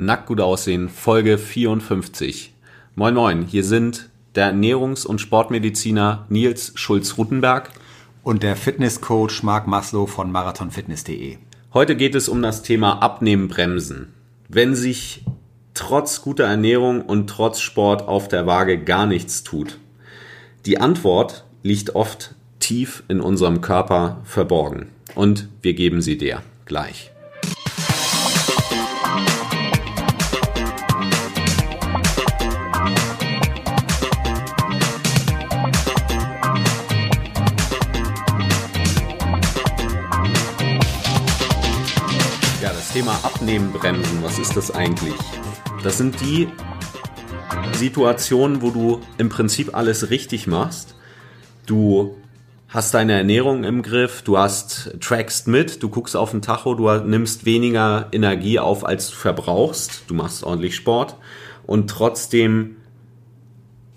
[0.00, 2.54] Nackt gut aussehen, Folge 54.
[2.94, 7.72] Moin Moin, hier sind der Ernährungs- und Sportmediziner Nils Schulz-Rutenberg
[8.22, 11.38] und der Fitnesscoach Marc Maslow von marathonfitness.de.
[11.74, 14.14] Heute geht es um das Thema Abnehmen bremsen.
[14.48, 15.24] Wenn sich
[15.74, 19.78] trotz guter Ernährung und trotz Sport auf der Waage gar nichts tut.
[20.64, 27.10] Die Antwort liegt oft tief in unserem Körper verborgen und wir geben sie dir gleich.
[42.98, 45.14] Thema Abnehmen bremsen, was ist das eigentlich?
[45.84, 46.48] Das sind die
[47.74, 50.96] Situationen, wo du im Prinzip alles richtig machst.
[51.64, 52.16] Du
[52.66, 56.90] hast deine Ernährung im Griff, du hast trackst mit, du guckst auf den Tacho, du
[56.90, 61.14] nimmst weniger Energie auf, als du verbrauchst, du machst ordentlich Sport
[61.68, 62.78] und trotzdem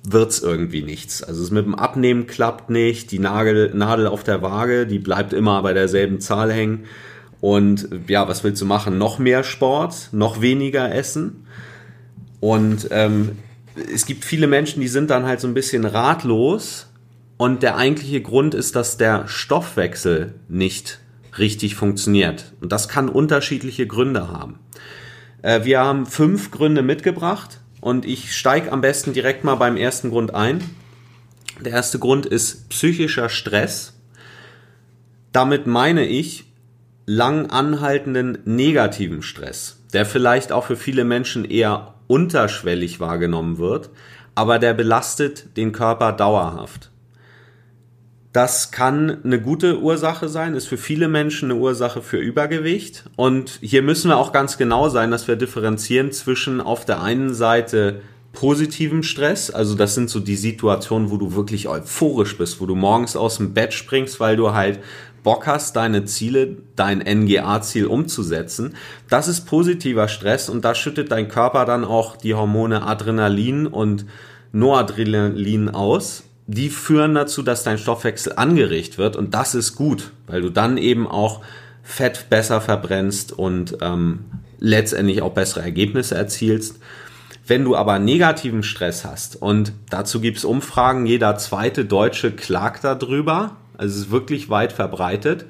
[0.03, 1.23] wird's irgendwie nichts.
[1.23, 5.33] Also es mit dem Abnehmen klappt nicht, die Nagel, Nadel auf der Waage, die bleibt
[5.33, 6.85] immer bei derselben Zahl hängen
[7.41, 8.99] und ja, was willst du machen?
[8.99, 11.47] Noch mehr Sport, noch weniger Essen.
[12.39, 13.39] Und ähm,
[13.93, 16.87] es gibt viele Menschen, die sind dann halt so ein bisschen ratlos.
[17.37, 20.99] Und der eigentliche Grund ist, dass der Stoffwechsel nicht
[21.39, 22.53] richtig funktioniert.
[22.61, 24.59] Und das kann unterschiedliche Gründe haben.
[25.41, 30.11] Äh, wir haben fünf Gründe mitgebracht und ich steige am besten direkt mal beim ersten
[30.11, 30.63] Grund ein.
[31.59, 33.93] Der erste Grund ist psychischer Stress.
[35.31, 36.50] Damit meine ich,
[37.05, 43.89] lang anhaltenden negativen Stress, der vielleicht auch für viele Menschen eher unterschwellig wahrgenommen wird,
[44.35, 46.91] aber der belastet den Körper dauerhaft.
[48.33, 53.03] Das kann eine gute Ursache sein, ist für viele Menschen eine Ursache für Übergewicht.
[53.17, 57.33] Und hier müssen wir auch ganz genau sein, dass wir differenzieren zwischen auf der einen
[57.33, 58.01] Seite
[58.33, 62.75] positivem Stress, also das sind so die Situationen, wo du wirklich euphorisch bist, wo du
[62.75, 64.79] morgens aus dem Bett springst, weil du halt
[65.23, 68.75] Bock hast, deine Ziele, dein NGA-Ziel umzusetzen.
[69.09, 74.05] Das ist positiver Stress und da schüttet dein Körper dann auch die Hormone Adrenalin und
[74.51, 76.23] Noradrenalin aus.
[76.47, 80.77] Die führen dazu, dass dein Stoffwechsel angeregt wird und das ist gut, weil du dann
[80.77, 81.41] eben auch
[81.83, 84.25] Fett besser verbrennst und ähm,
[84.59, 86.79] letztendlich auch bessere Ergebnisse erzielst.
[87.47, 93.57] Wenn du aber negativen Stress hast, und dazu gibt's Umfragen, jeder zweite Deutsche klagt darüber,
[93.77, 95.45] also es ist wirklich weit verbreitet.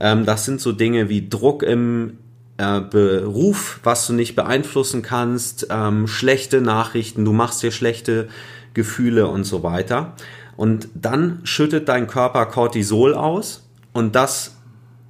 [0.00, 2.18] Ähm, das sind so Dinge wie Druck im
[2.58, 8.28] äh, Beruf, was du nicht beeinflussen kannst, ähm, schlechte Nachrichten, du machst dir schlechte
[8.74, 10.14] Gefühle und so weiter.
[10.56, 14.56] Und dann schüttet dein Körper Cortisol aus und das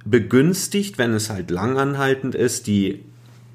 [0.03, 3.03] begünstigt, wenn es halt langanhaltend ist, die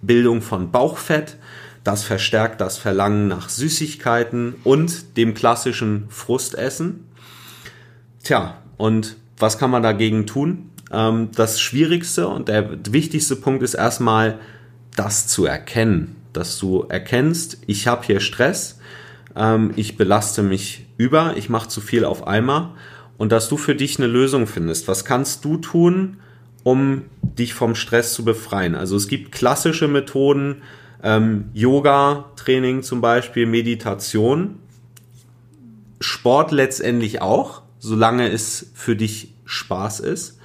[0.00, 1.36] Bildung von Bauchfett.
[1.84, 7.04] Das verstärkt das Verlangen nach Süßigkeiten und dem klassischen Frustessen.
[8.22, 10.70] Tja, und was kann man dagegen tun?
[10.92, 14.38] Ähm, das Schwierigste und der wichtigste Punkt ist erstmal,
[14.94, 16.16] das zu erkennen.
[16.32, 18.78] Dass du erkennst, ich habe hier Stress,
[19.36, 22.70] ähm, ich belaste mich über, ich mache zu viel auf einmal
[23.18, 24.88] und dass du für dich eine Lösung findest.
[24.88, 26.18] Was kannst du tun,
[26.62, 28.74] um dich vom Stress zu befreien?
[28.74, 30.62] Also es gibt klassische Methoden,
[31.02, 34.56] ähm, Yoga-Training zum Beispiel, Meditation,
[36.00, 40.38] Sport letztendlich auch solange es für dich Spaß ist.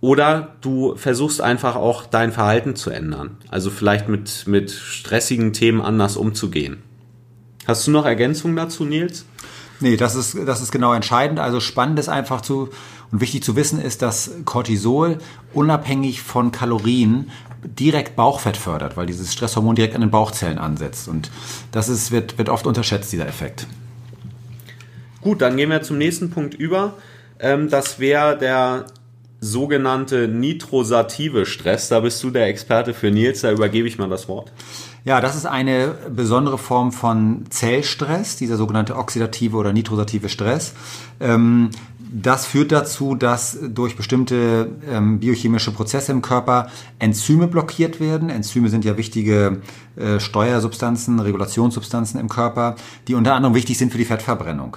[0.00, 3.36] Oder du versuchst einfach auch dein Verhalten zu ändern.
[3.50, 6.78] Also vielleicht mit, mit stressigen Themen anders umzugehen.
[7.66, 9.26] Hast du noch Ergänzungen dazu, Nils?
[9.80, 11.40] Nee, das ist, das ist genau entscheidend.
[11.40, 12.70] Also spannend ist einfach zu
[13.12, 15.18] und wichtig zu wissen ist, dass Cortisol
[15.52, 17.30] unabhängig von Kalorien
[17.64, 21.06] direkt Bauchfett fördert, weil dieses Stresshormon direkt an den Bauchzellen ansetzt.
[21.08, 21.30] Und
[21.70, 23.66] das ist, wird, wird oft unterschätzt, dieser Effekt.
[25.26, 26.94] Gut, dann gehen wir zum nächsten Punkt über.
[27.40, 28.84] Ähm, das wäre der
[29.40, 31.88] sogenannte nitrosative Stress.
[31.88, 34.52] Da bist du der Experte für Nils, da übergebe ich mal das Wort.
[35.04, 40.74] Ja, das ist eine besondere Form von Zellstress, dieser sogenannte oxidative oder nitrosative Stress.
[41.18, 46.68] Ähm, das führt dazu, dass durch bestimmte ähm, biochemische Prozesse im Körper
[47.00, 48.30] Enzyme blockiert werden.
[48.30, 49.60] Enzyme sind ja wichtige
[49.96, 52.76] äh, Steuersubstanzen, Regulationssubstanzen im Körper,
[53.08, 54.76] die unter anderem wichtig sind für die Fettverbrennung.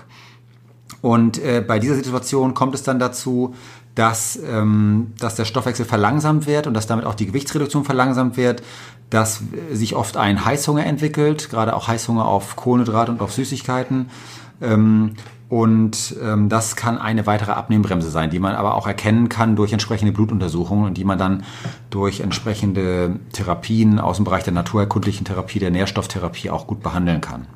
[1.02, 3.56] Und äh, bei dieser Situation kommt es dann dazu,
[3.96, 8.64] dass, ähm, dass der Stoffwechsel verlangsamt wird und dass damit auch die Gewichtsreduktion verlangsamt wird,
[9.10, 9.42] dass
[9.72, 14.10] sich oft ein Heißhunger entwickelt, gerade auch Heißhunger auf Kohlenhydrate und auf Süßigkeiten.
[14.62, 15.16] Ähm,
[15.50, 19.74] Und ähm, das kann eine weitere Abnehmbremse sein, die man aber auch erkennen kann durch
[19.74, 21.44] entsprechende Blutuntersuchungen und die man dann
[21.90, 27.48] durch entsprechende Therapien aus dem Bereich der naturerkundlichen Therapie, der Nährstofftherapie auch gut behandeln kann.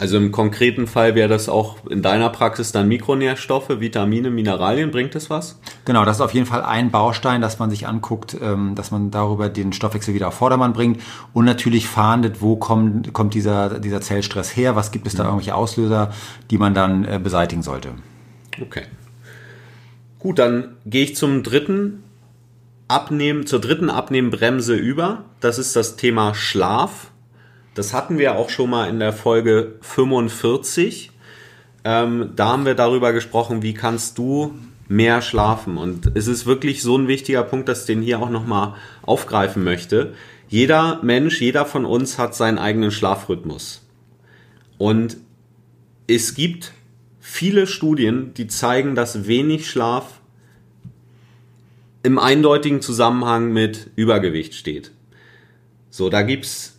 [0.00, 4.92] Also im konkreten Fall wäre das auch in deiner Praxis dann Mikronährstoffe, Vitamine, Mineralien.
[4.92, 5.58] Bringt das was?
[5.84, 9.10] Genau, das ist auf jeden Fall ein Baustein, dass man sich anguckt, ähm, dass man
[9.10, 11.00] darüber den Stoffwechsel wieder auf Vordermann bringt
[11.32, 15.30] und natürlich fahndet, wo kommt, kommt dieser, dieser Zellstress her, was gibt es da mhm.
[15.30, 16.12] irgendwelche Auslöser,
[16.50, 17.90] die man dann äh, beseitigen sollte.
[18.60, 18.84] Okay.
[20.20, 22.04] Gut, dann gehe ich zum dritten
[22.86, 25.24] Abnehmen, zur dritten Abnehmbremse über.
[25.40, 27.10] Das ist das Thema Schlaf.
[27.78, 31.12] Das hatten wir auch schon mal in der Folge 45.
[31.84, 34.52] Ähm, da haben wir darüber gesprochen, wie kannst du
[34.88, 35.76] mehr schlafen.
[35.76, 39.62] Und es ist wirklich so ein wichtiger Punkt, dass ich den hier auch nochmal aufgreifen
[39.62, 40.14] möchte.
[40.48, 43.86] Jeder Mensch, jeder von uns hat seinen eigenen Schlafrhythmus.
[44.76, 45.16] Und
[46.08, 46.72] es gibt
[47.20, 50.18] viele Studien, die zeigen, dass wenig Schlaf
[52.02, 54.90] im eindeutigen Zusammenhang mit Übergewicht steht.
[55.90, 56.77] So, da gibt's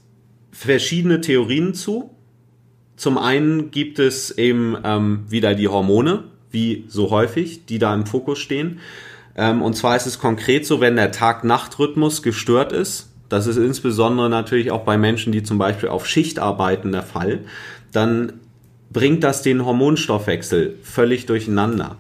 [0.59, 2.09] verschiedene Theorien zu.
[2.97, 8.05] Zum einen gibt es eben ähm, wieder die Hormone, wie so häufig, die da im
[8.05, 8.79] Fokus stehen.
[9.37, 14.29] Ähm, und zwar ist es konkret so, wenn der Tag-Nacht-Rhythmus gestört ist, das ist insbesondere
[14.29, 17.39] natürlich auch bei Menschen, die zum Beispiel auf Schicht arbeiten, der Fall,
[17.93, 18.33] dann
[18.91, 21.95] bringt das den Hormonstoffwechsel völlig durcheinander.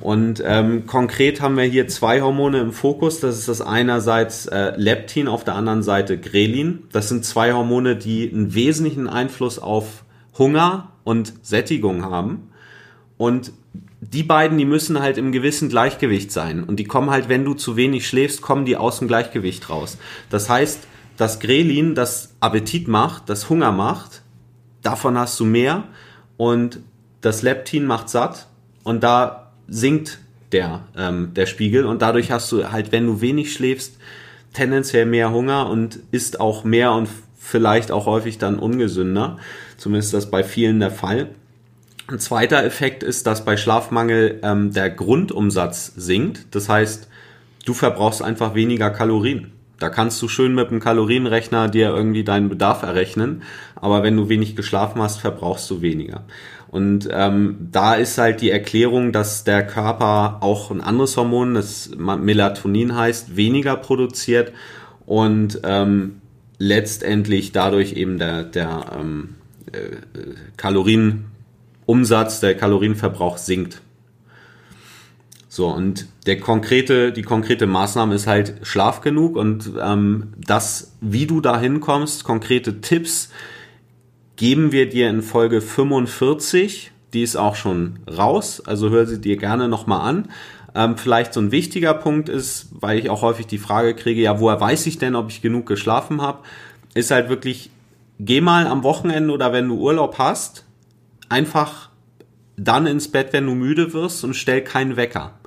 [0.00, 3.20] Und ähm, konkret haben wir hier zwei Hormone im Fokus.
[3.20, 6.84] Das ist das einerseits äh, Leptin, auf der anderen Seite Grelin.
[6.92, 10.04] Das sind zwei Hormone, die einen wesentlichen Einfluss auf
[10.36, 12.48] Hunger und Sättigung haben.
[13.16, 13.52] Und
[14.00, 16.64] die beiden, die müssen halt im gewissen Gleichgewicht sein.
[16.64, 19.98] Und die kommen halt, wenn du zu wenig schläfst, kommen die aus dem Gleichgewicht raus.
[20.28, 20.80] Das heißt,
[21.16, 24.22] das Grelin, das Appetit macht, das Hunger macht,
[24.82, 25.84] davon hast du mehr.
[26.36, 26.80] Und
[27.20, 28.48] das Leptin macht satt.
[28.82, 30.18] Und da sinkt
[30.52, 33.96] der, ähm, der Spiegel und dadurch hast du halt, wenn du wenig schläfst,
[34.52, 39.38] tendenziell mehr Hunger und isst auch mehr und vielleicht auch häufig dann ungesünder.
[39.76, 41.30] Zumindest das bei vielen der Fall.
[42.08, 46.54] Ein zweiter Effekt ist, dass bei Schlafmangel ähm, der Grundumsatz sinkt.
[46.54, 47.08] Das heißt,
[47.64, 49.52] du verbrauchst einfach weniger Kalorien.
[49.78, 53.42] Da kannst du schön mit dem Kalorienrechner dir irgendwie deinen Bedarf errechnen,
[53.74, 56.22] aber wenn du wenig geschlafen hast, verbrauchst du weniger.
[56.72, 61.90] Und ähm, da ist halt die Erklärung, dass der Körper auch ein anderes Hormon, das
[61.98, 64.52] Melatonin heißt, weniger produziert
[65.04, 66.22] und ähm,
[66.56, 69.34] letztendlich dadurch eben der, der ähm,
[69.70, 69.96] äh,
[70.56, 73.82] Kalorienumsatz, der Kalorienverbrauch sinkt.
[75.50, 81.26] So, und der konkrete, die konkrete Maßnahme ist halt Schlaf genug und ähm, das, wie
[81.26, 83.28] du da hinkommst, konkrete Tipps,
[84.42, 86.90] geben wir dir in Folge 45.
[87.12, 90.30] Die ist auch schon raus, also hör sie dir gerne nochmal an.
[90.74, 94.40] Ähm, vielleicht so ein wichtiger Punkt ist, weil ich auch häufig die Frage kriege, ja,
[94.40, 96.40] woher weiß ich denn, ob ich genug geschlafen habe,
[96.92, 97.70] ist halt wirklich,
[98.18, 100.64] geh mal am Wochenende oder wenn du Urlaub hast,
[101.28, 101.90] einfach
[102.56, 105.38] dann ins Bett, wenn du müde wirst und stell keinen Wecker.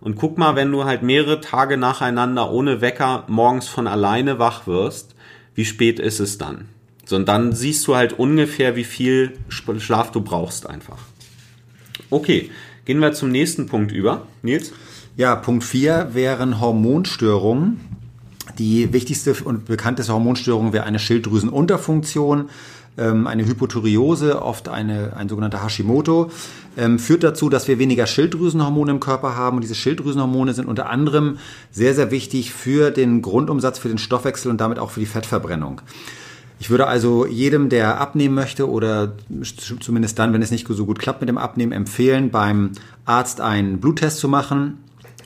[0.00, 4.66] Und guck mal, wenn du halt mehrere Tage nacheinander ohne Wecker morgens von alleine wach
[4.66, 5.14] wirst,
[5.54, 6.66] wie spät ist es dann?
[7.12, 10.98] Und dann siehst du halt ungefähr, wie viel Schlaf du brauchst einfach.
[12.10, 12.50] Okay,
[12.84, 14.26] gehen wir zum nächsten Punkt über.
[14.42, 14.72] Nils?
[15.16, 17.80] Ja, Punkt 4 wären Hormonstörungen.
[18.58, 22.48] Die wichtigste und bekannteste Hormonstörung wäre eine Schilddrüsenunterfunktion,
[22.98, 26.30] ähm, eine Hypothyreose, oft eine, ein sogenannter Hashimoto,
[26.76, 29.56] ähm, führt dazu, dass wir weniger Schilddrüsenhormone im Körper haben.
[29.56, 31.38] Und diese Schilddrüsenhormone sind unter anderem
[31.70, 35.82] sehr, sehr wichtig für den Grundumsatz, für den Stoffwechsel und damit auch für die Fettverbrennung.
[36.60, 39.14] Ich würde also jedem, der abnehmen möchte oder
[39.80, 42.72] zumindest dann, wenn es nicht so gut klappt mit dem Abnehmen, empfehlen, beim
[43.06, 44.78] Arzt einen Bluttest zu machen.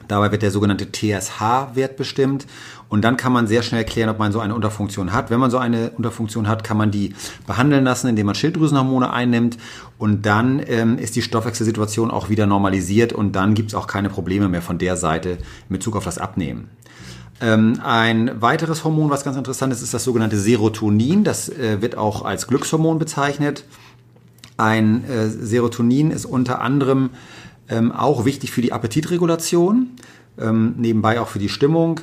[0.06, 2.46] Dabei wird der sogenannte TSH-Wert bestimmt
[2.88, 5.30] und dann kann man sehr schnell klären, ob man so eine Unterfunktion hat.
[5.30, 7.14] Wenn man so eine Unterfunktion hat, kann man die
[7.48, 9.58] behandeln lassen, indem man Schilddrüsenhormone einnimmt
[9.98, 14.08] und dann ähm, ist die Stoffwechselsituation auch wieder normalisiert und dann gibt es auch keine
[14.08, 16.68] Probleme mehr von der Seite in Bezug auf das Abnehmen.
[17.44, 21.24] Ähm, ein weiteres Hormon, was ganz interessant ist, ist das sogenannte Serotonin.
[21.24, 23.64] Das äh, wird auch als Glückshormon bezeichnet.
[24.56, 27.10] Ein äh, Serotonin ist unter anderem
[27.68, 29.90] ähm, auch wichtig für die Appetitregulation,
[30.40, 32.00] ähm, nebenbei auch für die Stimmung.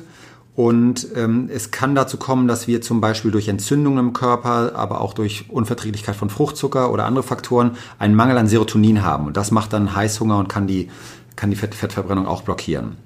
[0.54, 5.00] Und ähm, es kann dazu kommen, dass wir zum Beispiel durch Entzündungen im Körper, aber
[5.00, 9.26] auch durch Unverträglichkeit von Fruchtzucker oder andere Faktoren einen Mangel an Serotonin haben.
[9.26, 10.88] Und das macht dann Heißhunger und kann die,
[11.34, 12.96] kann die Fett Fettverbrennung auch blockieren.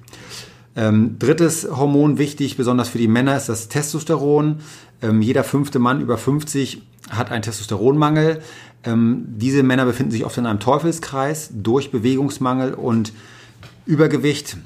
[0.76, 4.60] Ähm, drittes Hormon wichtig, besonders für die Männer, ist das Testosteron.
[5.02, 8.42] Ähm, jeder fünfte Mann über 50 hat einen Testosteronmangel.
[8.84, 13.12] Ähm, diese Männer befinden sich oft in einem Teufelskreis durch Bewegungsmangel und
[13.86, 14.58] Übergewicht.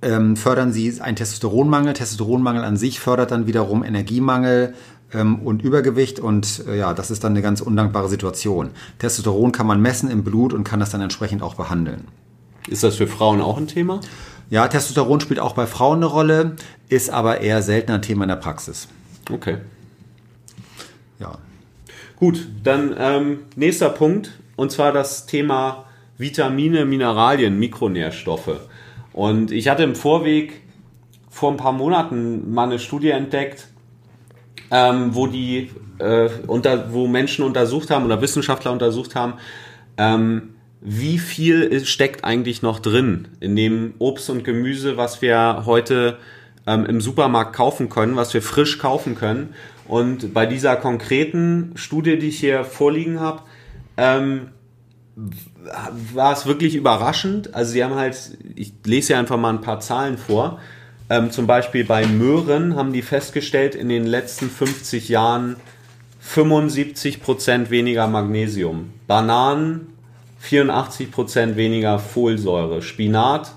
[0.00, 1.92] Ähm, fördern sie einen Testosteronmangel.
[1.92, 4.74] Testosteronmangel an sich fördert dann wiederum Energiemangel
[5.12, 8.70] ähm, und Übergewicht und äh, ja, das ist dann eine ganz undankbare Situation.
[8.98, 12.04] Testosteron kann man messen im Blut und kann das dann entsprechend auch behandeln.
[12.68, 14.00] Ist das für Frauen auch ein Thema?
[14.50, 16.56] Ja, Testosteron spielt auch bei Frauen eine Rolle,
[16.88, 18.88] ist aber eher seltener ein Thema in der Praxis.
[19.30, 19.58] Okay.
[21.20, 21.38] Ja.
[22.16, 25.84] Gut, dann ähm, nächster Punkt und zwar das Thema
[26.16, 28.60] Vitamine, Mineralien, Mikronährstoffe.
[29.12, 30.62] Und ich hatte im Vorweg
[31.28, 33.68] vor ein paar Monaten mal eine Studie entdeckt,
[34.70, 39.34] ähm, wo die äh, unter, wo Menschen untersucht haben oder Wissenschaftler untersucht haben,
[39.96, 40.54] ähm,
[40.90, 46.16] wie viel steckt eigentlich noch drin in dem Obst und Gemüse, was wir heute
[46.66, 49.54] ähm, im Supermarkt kaufen können, was wir frisch kaufen können.
[49.86, 53.42] Und bei dieser konkreten Studie, die ich hier vorliegen habe,
[53.98, 54.48] ähm,
[56.14, 57.54] war es wirklich überraschend.
[57.54, 60.58] Also sie haben halt, ich lese ja einfach mal ein paar Zahlen vor.
[61.10, 65.56] Ähm, zum Beispiel bei Möhren haben die festgestellt, in den letzten 50 Jahren
[66.26, 68.90] 75% weniger Magnesium.
[69.06, 69.97] Bananen
[70.42, 72.82] 84% weniger Folsäure.
[72.82, 73.52] Spinat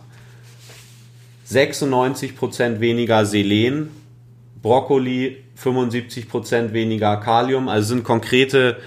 [1.49, 3.89] 96% weniger Selen.
[4.61, 7.67] Brokkoli 75% weniger Kalium.
[7.67, 8.77] Also sind konkrete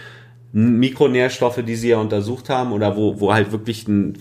[0.52, 4.16] Mikronährstoffe, die sie ja untersucht haben oder wo, wo halt wirklich ein,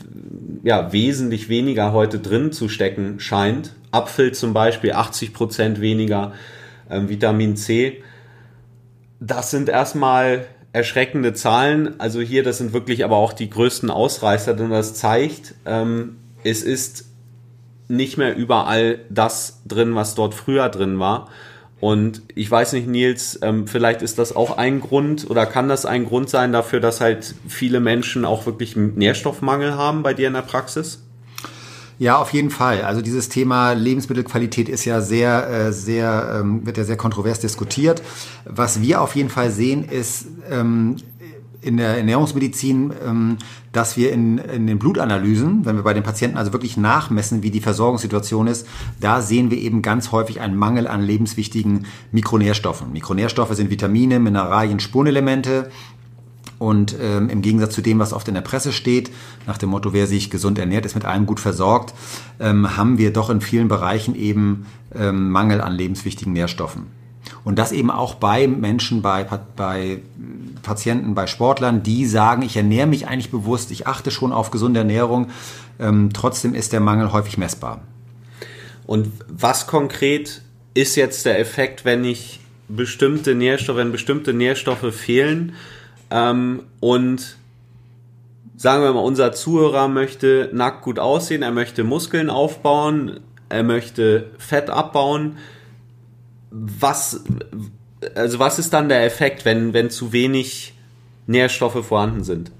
[0.63, 3.73] ja, wesentlich weniger heute drin zu stecken scheint.
[3.91, 6.33] Apfel zum Beispiel 80 Prozent weniger
[6.89, 8.01] ähm, Vitamin C.
[9.19, 11.99] Das sind erstmal erschreckende Zahlen.
[11.99, 16.63] Also hier, das sind wirklich aber auch die größten Ausreißer, denn das zeigt, ähm, es
[16.63, 17.05] ist
[17.87, 21.29] nicht mehr überall das drin, was dort früher drin war.
[21.79, 25.85] Und ich weiß nicht, Nils, ähm, vielleicht ist das auch ein Grund oder kann das
[25.85, 30.33] ein Grund sein dafür, dass halt viele Menschen auch wirklich Nährstoffmangel haben bei dir in
[30.33, 31.03] der Praxis?
[31.99, 32.81] Ja, auf jeden Fall.
[32.81, 38.01] Also dieses Thema Lebensmittelqualität ist ja sehr, äh, sehr, ähm, wird ja sehr kontrovers diskutiert.
[38.45, 40.97] Was wir auf jeden Fall sehen, ist ähm,
[41.63, 43.37] in der Ernährungsmedizin, ähm,
[43.71, 47.51] dass wir in, in den Blutanalysen, wenn wir bei den Patienten also wirklich nachmessen, wie
[47.51, 48.67] die Versorgungssituation ist,
[48.99, 52.91] da sehen wir eben ganz häufig einen Mangel an lebenswichtigen Mikronährstoffen.
[52.91, 55.69] Mikronährstoffe sind Vitamine, Mineralien, Spurenelemente.
[56.63, 59.11] Und ähm, im Gegensatz zu dem, was oft in der Presse steht,
[59.45, 61.93] nach dem Motto, wer sich gesund ernährt, ist mit allem gut versorgt,
[62.39, 64.65] ähm, haben wir doch in vielen Bereichen eben
[64.95, 66.83] ähm, Mangel an lebenswichtigen Nährstoffen.
[67.43, 69.27] Und das eben auch bei Menschen, bei,
[69.57, 70.03] bei
[70.61, 74.79] Patienten, bei Sportlern, die sagen, ich ernähre mich eigentlich bewusst, ich achte schon auf gesunde
[74.79, 75.31] Ernährung.
[75.81, 77.81] Ähm, trotzdem ist der Mangel häufig messbar.
[78.87, 80.41] Und was konkret
[80.75, 82.39] ist jetzt der Effekt, wenn ich
[82.69, 85.51] bestimmte Nährstoffe, wenn bestimmte Nährstoffe fehlen
[86.13, 87.37] ähm, und
[88.55, 94.29] sagen wir mal, unser Zuhörer möchte nackt gut aussehen, er möchte Muskeln aufbauen, er möchte
[94.37, 95.37] Fett abbauen.
[96.51, 97.23] Was,
[98.13, 100.75] also was ist dann der Effekt, wenn, wenn zu wenig
[101.25, 102.51] Nährstoffe vorhanden sind?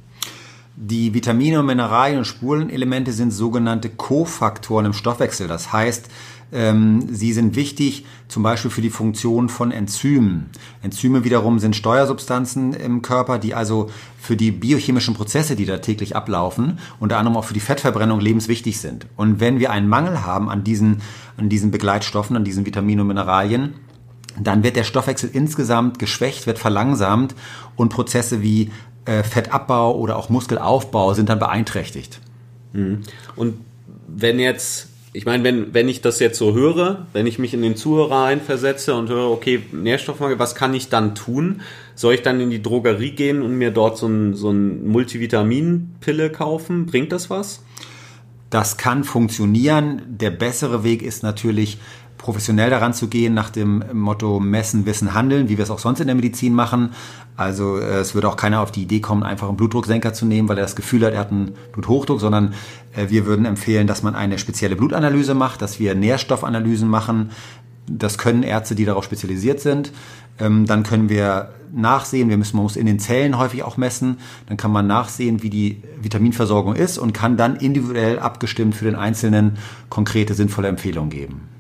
[0.76, 5.48] Die Vitamine und Mineralien und Spurenelemente sind sogenannte Kofaktoren im Stoffwechsel.
[5.48, 6.10] Das heißt,
[6.54, 10.50] ähm, sie sind wichtig zum Beispiel für die Funktion von Enzymen.
[10.82, 16.16] Enzyme wiederum sind Steuersubstanzen im Körper, die also für die biochemischen Prozesse, die da täglich
[16.16, 19.08] ablaufen, unter anderem auch für die Fettverbrennung lebenswichtig sind.
[19.16, 21.02] Und wenn wir einen Mangel haben an diesen,
[21.38, 23.74] an diesen Begleitstoffen, an diesen Vitaminen und Mineralien,
[24.40, 27.36] dann wird der Stoffwechsel insgesamt geschwächt, wird verlangsamt
[27.76, 28.72] und Prozesse wie
[29.06, 32.20] äh, Fettabbau oder auch Muskelaufbau sind dann beeinträchtigt.
[32.74, 33.02] Mhm.
[33.36, 33.56] Und
[34.08, 37.62] wenn jetzt, ich meine, wenn, wenn ich das jetzt so höre, wenn ich mich in
[37.62, 41.62] den Zuhörer einversetze und höre, okay, Nährstoffmangel, was kann ich dann tun?
[41.94, 46.32] Soll ich dann in die Drogerie gehen und mir dort so ein, so ein Multivitaminpille
[46.32, 46.88] kaufen?
[46.88, 47.64] Bringt das was?
[48.50, 50.02] Das kann funktionieren.
[50.08, 51.78] Der bessere Weg ist natürlich,
[52.24, 56.00] professionell daran zu gehen, nach dem Motto Messen, Wissen, Handeln, wie wir es auch sonst
[56.00, 56.92] in der Medizin machen.
[57.36, 60.48] Also äh, es würde auch keiner auf die Idee kommen, einfach einen Blutdrucksenker zu nehmen,
[60.48, 62.54] weil er das Gefühl hat, er hat einen Bluthochdruck, sondern
[62.96, 67.32] äh, wir würden empfehlen, dass man eine spezielle Blutanalyse macht, dass wir Nährstoffanalysen machen.
[67.88, 69.92] Das können Ärzte, die darauf spezialisiert sind.
[70.40, 74.20] Ähm, dann können wir nachsehen, wir müssen, man muss in den Zellen häufig auch messen,
[74.48, 78.96] dann kann man nachsehen, wie die Vitaminversorgung ist und kann dann individuell abgestimmt für den
[78.96, 79.58] Einzelnen
[79.90, 81.53] konkrete, sinnvolle Empfehlungen geben.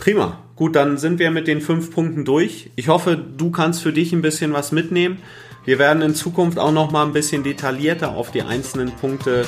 [0.00, 0.38] Prima.
[0.56, 2.70] Gut, dann sind wir mit den fünf Punkten durch.
[2.74, 5.18] Ich hoffe, du kannst für dich ein bisschen was mitnehmen.
[5.64, 9.44] Wir werden in Zukunft auch noch mal ein bisschen detaillierter auf die einzelnen Punkte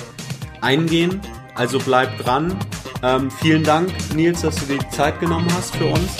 [0.60, 1.20] eingehen.
[1.54, 2.56] Also bleib dran.
[3.02, 6.18] Ähm, vielen Dank, Nils, dass du dir die Zeit genommen hast für uns.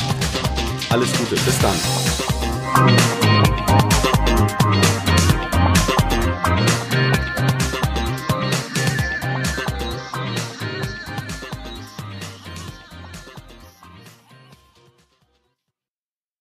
[0.90, 1.36] Alles Gute.
[1.36, 3.21] Bis dann.